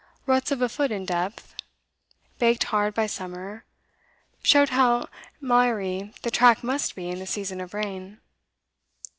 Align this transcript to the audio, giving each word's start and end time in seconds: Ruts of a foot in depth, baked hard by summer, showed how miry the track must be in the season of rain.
Ruts 0.25 0.49
of 0.51 0.63
a 0.63 0.67
foot 0.67 0.89
in 0.91 1.05
depth, 1.05 1.53
baked 2.39 2.63
hard 2.73 2.95
by 2.95 3.05
summer, 3.05 3.65
showed 4.41 4.69
how 4.69 5.09
miry 5.39 6.11
the 6.23 6.31
track 6.31 6.63
must 6.63 6.95
be 6.95 7.07
in 7.11 7.19
the 7.19 7.27
season 7.27 7.61
of 7.61 7.75
rain. 7.75 8.19